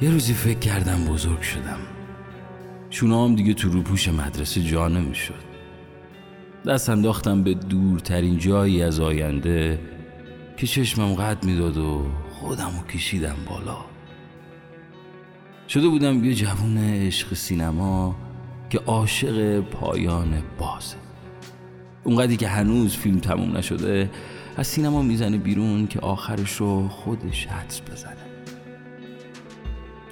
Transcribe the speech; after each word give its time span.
یه 0.00 0.10
روزی 0.10 0.34
فکر 0.34 0.58
کردم 0.58 1.04
بزرگ 1.04 1.40
شدم. 1.40 1.78
شونام 2.90 3.34
دیگه 3.34 3.54
تو 3.54 3.68
روپوش 3.68 4.08
مدرسه 4.08 4.62
جا 4.62 4.88
نمی‌شد. 4.88 5.44
دست 6.66 6.88
انداختم 6.88 7.42
به 7.42 7.54
دورترین 7.54 8.38
جایی 8.38 8.82
از 8.82 9.00
آینده 9.00 9.80
که 10.56 10.66
چشمم 10.66 11.14
قد 11.14 11.44
می‌داد 11.44 11.76
و 11.76 12.06
خودم 12.30 12.70
رو 12.80 12.86
کشیدم 12.86 13.36
بالا. 13.48 13.76
شده 15.68 15.88
بودم 15.88 16.24
یه 16.24 16.34
جوون 16.34 16.78
عشق 16.78 17.34
سینما 17.34 18.16
که 18.70 18.78
عاشق 18.78 19.60
پایان 19.60 20.42
بازه. 20.58 20.96
اونقدری 22.04 22.36
که 22.36 22.48
هنوز 22.48 22.96
فیلم 22.96 23.18
تموم 23.18 23.56
نشده 23.56 24.10
از 24.56 24.66
سینما 24.66 25.02
می‌زنه 25.02 25.38
بیرون 25.38 25.86
که 25.86 26.00
آخرش 26.00 26.56
رو 26.56 26.88
خودش 26.88 27.46
حدس 27.46 27.80
بزنه. 27.80 28.33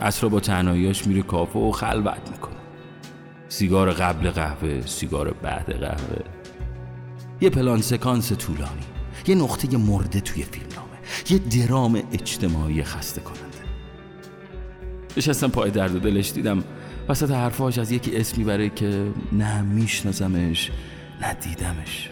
اصرا 0.03 0.29
با 0.29 0.41
تنهاییاش 0.41 1.07
میره 1.07 1.23
کافه 1.23 1.59
و 1.59 1.73
خلوت 1.73 2.31
می‌کنه. 2.31 2.57
سیگار 3.49 3.93
قبل 3.93 4.31
قهوه 4.31 4.87
سیگار 4.87 5.33
بعد 5.33 5.73
قهوه. 5.81 6.25
یه 7.41 7.51
پلان 7.51 7.81
سکانس 7.81 8.33
طولانی 8.33 8.83
یه 9.27 9.35
نقطه 9.35 9.77
مرده 9.77 10.21
توی 10.21 10.43
فیلمنامه 10.43 10.99
یه 11.31 11.39
درام 11.39 12.03
اجتماعی 12.13 12.83
خسته 12.83 13.21
کننده. 13.21 13.43
نشستم 15.17 15.49
پای 15.49 15.71
درد 15.71 16.01
دلش 16.01 16.33
دیدم 16.33 16.65
وسط 17.09 17.31
حرفاش 17.31 17.79
از 17.79 17.93
یکی 17.93 18.17
اسم 18.17 18.39
می‌بره 18.39 18.69
که 18.69 19.13
نه 19.33 19.63
میشناسمش 19.63 20.71
نه 21.23 21.35
دیدمش. 21.35 22.11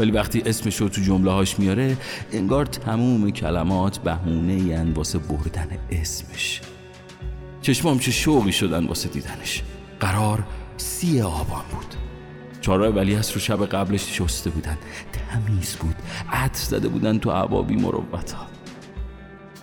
ولی 0.00 0.10
وقتی 0.10 0.42
اسمش 0.46 0.76
رو 0.76 0.88
تو 0.88 1.00
جمله 1.00 1.30
هاش 1.30 1.58
میاره 1.58 1.96
انگار 2.32 2.66
تموم 2.66 3.30
کلمات 3.30 3.98
بهونه 3.98 4.54
ین 4.54 4.92
واسه 4.92 5.18
بردن 5.18 5.68
اسمش. 5.90 6.60
چشمام 7.62 7.98
چه 7.98 8.10
شوقی 8.10 8.52
شدن 8.52 8.86
واسه 8.86 9.08
دیدنش. 9.08 9.62
قرار 10.00 10.44
سی 10.76 11.20
آبان 11.20 11.62
بود. 11.70 11.94
چهارراه 12.60 12.88
ولی 12.88 13.16
رو 13.16 13.22
شب 13.22 13.66
قبلش 13.66 14.18
شسته 14.18 14.50
بودن. 14.50 14.78
تمیز 15.12 15.76
بود. 15.76 15.94
عطر 16.32 16.64
زده 16.64 16.88
بودن 16.88 17.18
تو 17.18 17.30
عبابی 17.30 17.76
مروت 17.76 18.32
ها 18.32 18.46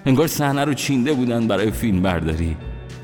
انگار 0.05 0.27
صحنه 0.27 0.65
رو 0.65 0.73
چینده 0.73 1.13
بودن 1.13 1.47
برای 1.47 1.71
فیلم 1.71 2.01
برداری. 2.01 2.57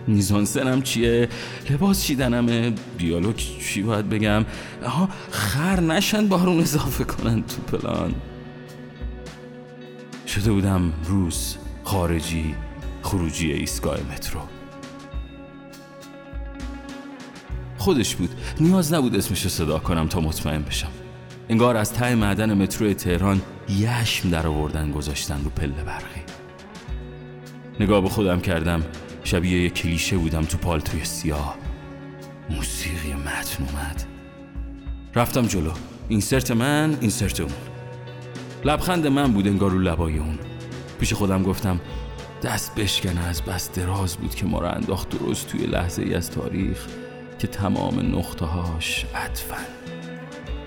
میزانسنم 0.08 0.82
چیه؟ 0.82 1.30
لباس 1.70 2.04
چیدنمه؟ 2.04 2.73
دیالوگ 2.98 3.36
چی 3.36 3.82
باید 3.82 4.10
بگم؟ 4.10 4.46
آها 4.86 5.10
خر 5.32 5.80
نشن 5.80 6.28
بارون 6.28 6.60
اضافه 6.60 7.04
کنن 7.04 7.44
تو 7.44 7.78
پلان. 7.78 8.16
شده 10.28 10.52
بودم 10.52 10.94
روز 11.05 11.58
خارجی 11.84 12.55
خروجی 13.02 13.52
ایستگاه 13.52 13.98
مترو. 14.14 14.39
خودش 17.86 18.16
بود. 18.16 18.30
نیاز 18.60 18.94
نبود 18.94 19.16
اسمش 19.16 19.44
رو 19.44 19.50
صدا 19.50 19.80
کنم 19.80 20.08
تا 20.08 20.20
مطمئن 20.20 20.62
بشم. 20.62 20.92
انگار 21.50 21.78
از 21.78 21.94
ته 21.94 22.16
معدن 22.16 22.54
مترو 22.54 22.94
تهران 22.94 23.42
یشم 23.70 24.30
در 24.30 24.48
آوردن 24.48 24.92
گذاشتن 24.92 25.44
رو 25.44 25.50
پله 25.50 25.84
برقی. 25.84 26.22
نگاه 27.80 28.02
به 28.02 28.10
خودم 28.10 28.40
کردم. 28.40 28.84
شبیه 29.23 29.64
یه 29.64 29.70
کلیشه 29.70 30.18
بودم 30.18 30.42
تو 30.42 30.58
پالتوی 30.58 31.06
سیاه. 31.06 31.58
موسیقی 32.50 33.14
متن 33.14 33.64
اومد. 33.64 34.04
رفتم 35.16 35.48
جلو. 35.48 35.72
اینسرت 36.08 36.52
من 36.52 36.98
اینسرت 37.02 37.40
اون. 37.40 37.54
لبخند 38.66 39.08
من 39.08 39.32
بود 39.34 39.48
انگار 39.48 39.72
رو 39.72 39.80
لبای 39.80 40.17
اون. 40.17 40.40
پیش 41.00 41.14
خودم 41.14 41.44
گفتم 41.44 41.80
دست 42.44 42.76
بشکنه 42.76 43.28
از 43.28 43.42
بس 43.42 43.72
دراز 43.72 44.16
بود 44.16 44.36
که 44.36 44.46
ما 44.46 44.60
رو 44.60 44.67
انداخت 44.67 45.10
درست 45.10 45.48
توی 45.48 45.66
لحظه 45.66 46.02
ای 46.02 46.14
از 46.14 46.32
تاریخ. 46.32 46.88
که 47.40 47.48
تمام 47.48 48.16
نقطه 48.18 48.46
هاش 48.46 49.06
عطفن 49.16 49.66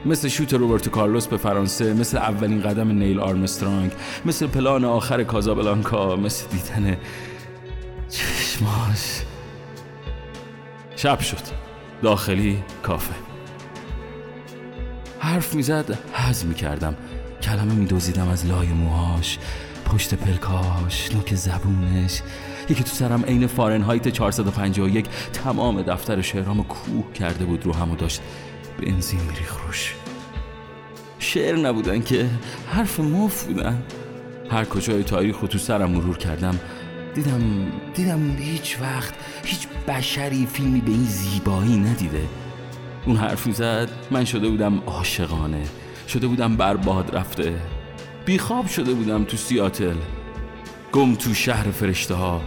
مثل 0.06 0.28
شوت 0.28 0.54
روبرتو 0.54 0.90
کارلوس 0.90 1.26
به 1.26 1.36
فرانسه 1.36 1.94
مثل 1.94 2.16
اولین 2.16 2.62
قدم 2.62 2.90
نیل 2.90 3.20
آرمسترانگ 3.20 3.92
مثل 4.24 4.46
پلان 4.46 4.84
آخر 4.84 5.24
کازابلانکا 5.24 6.16
مثل 6.16 6.46
دیدن 6.50 6.96
چشماش. 8.08 9.22
شب 10.96 11.20
شد. 11.20 11.42
داخلی 12.02 12.62
کافه. 12.82 13.14
حرف 15.18 15.54
می‌زد 15.54 15.98
حز 16.12 16.44
می‌کردم. 16.44 16.96
کلمه 17.42 17.74
میدوزیدم 17.74 18.28
از 18.28 18.46
لای 18.46 18.68
موهاش 18.68 19.38
پشت 19.84 20.14
پلکاش 20.14 21.14
نوک 21.14 21.34
زبونش. 21.34 22.22
یکی 22.70 22.84
تو 22.84 22.90
سرم 22.90 23.24
عین 23.24 23.46
فارنهایت 23.46 24.08
451 24.08 25.06
تمام 25.32 25.82
دفتر 25.82 26.22
شعرامو 26.22 26.62
کوه 26.62 27.12
کرده 27.12 27.44
بود 27.44 27.66
رو 27.66 27.74
همو 27.74 27.96
داشت. 27.96 28.20
بنزین 28.82 29.20
میریخ 29.20 29.56
روش. 29.66 29.94
شعر 31.18 31.56
نبودن 31.56 32.02
که 32.02 32.26
حرف 32.66 33.00
مف 33.00 33.44
بودن. 33.44 33.82
هر 34.50 34.64
کجای 34.64 35.02
تاریخ 35.02 35.38
رو 35.40 35.48
تو 35.48 35.58
سرم 35.58 35.90
مرور 35.90 36.18
کردم 36.18 36.60
دیدم 37.14 37.42
دیدم 37.94 38.36
هیچ 38.38 38.78
وقت 38.80 39.14
هیچ 39.44 39.68
بشری 39.88 40.46
فیلمی 40.46 40.80
به 40.80 40.90
این 40.90 41.04
زیبایی 41.04 41.76
ندیده. 41.76 42.22
اون 43.06 43.16
حرف 43.16 43.52
زد 43.52 43.88
من 44.10 44.24
شده 44.24 44.48
بودم 44.48 44.82
عاشقانه. 44.86 45.62
شده 46.08 46.26
بودم 46.26 46.56
برباد 46.56 47.16
رفته. 47.16 47.54
بیخواب 48.24 48.66
شده 48.66 48.94
بودم 48.94 49.24
تو 49.24 49.36
سیاتل. 49.36 49.96
گم 50.92 51.14
تو 51.14 51.34
شهر 51.34 51.70
فرشته 51.70 52.14
ها 52.14 52.42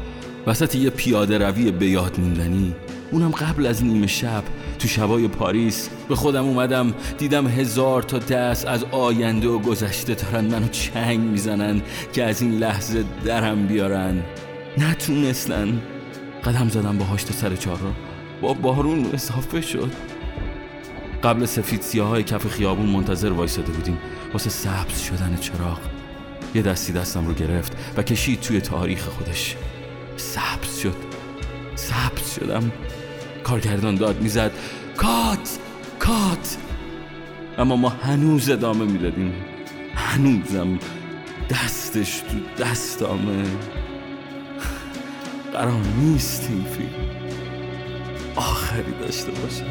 وسط 0.47 0.75
یه 0.75 0.89
پیاده 0.89 1.37
روی 1.37 1.71
به 1.71 1.87
یاد 1.87 2.19
موندنی 2.19 2.75
اونم 3.11 3.31
قبل 3.31 3.65
از 3.65 3.83
نیمه 3.83 4.07
شب 4.07 4.43
تو 4.79 4.87
شبای 4.87 5.27
پاریس 5.27 5.89
به 6.09 6.15
خودم 6.15 6.45
اومدم 6.45 6.93
دیدم 7.17 7.47
هزار 7.47 8.03
تا 8.03 8.17
دست 8.17 8.67
از 8.67 8.83
آینده 8.91 9.47
و 9.47 9.59
گذشته 9.59 10.13
دارن 10.13 10.45
منو 10.45 10.67
چنگ 10.67 11.19
می‌زنن 11.19 11.81
که 12.13 12.23
از 12.23 12.41
این 12.41 12.57
لحظه 12.57 13.03
درم 13.25 13.67
بیارن. 13.67 14.23
نتونستن. 14.77 15.81
قدم 16.43 16.69
زدم 16.69 16.97
باهاش 16.97 17.23
تا 17.23 17.33
سر 17.33 17.55
چهار 17.55 17.79
با 18.41 18.53
بارون 18.53 19.05
اضافه 19.13 19.61
شد. 19.61 19.91
قبل 21.23 21.45
سفید 21.45 21.81
سیاه 21.81 22.07
های 22.07 22.23
کف 22.23 22.47
خیابون 22.47 22.85
منتظر 22.85 23.31
وایساده 23.31 23.71
بودیم. 23.71 23.97
واسه 24.33 24.49
سبز 24.49 24.99
شدن 24.99 25.37
چراغ. 25.41 25.79
یه 26.55 26.61
دستی 26.61 26.93
دستم 26.93 27.27
رو 27.27 27.33
گرفت 27.33 27.77
و 27.97 28.03
کشید 28.03 28.39
توی 28.39 28.61
تاریخ 28.61 29.03
خودش. 29.03 29.55
سبز 30.17 30.79
شد. 30.79 30.95
سبز 31.75 32.33
شدم. 32.35 32.71
کارگردان 33.43 33.95
داد 33.95 34.21
می‌زد. 34.21 34.51
کات! 34.97 35.59
کات! 35.99 36.57
اما 37.57 37.75
ما 37.75 37.89
هنوز 37.89 38.49
ادامه 38.49 38.85
می‌دادیم. 38.85 39.33
هنوزم 39.95 40.79
دستش 41.49 42.19
تو 42.19 42.63
دستامه. 42.63 43.43
قرار 45.53 45.81
نیست 45.99 46.47
این 46.49 46.63
فیلم 46.63 47.09
آخری 48.35 48.91
داشته 49.01 49.31
باشه. 49.31 49.65